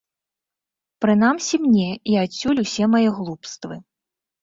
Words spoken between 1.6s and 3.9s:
мне і адсюль усе мае глупствы.